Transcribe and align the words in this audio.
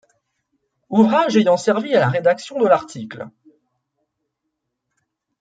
Ouvrages 0.89 1.37
ayant 1.37 1.57
servi 1.57 1.93
à 1.93 1.99
la 1.99 2.09
rédaction 2.09 2.57
de 2.57 2.65
l'article. 2.67 3.29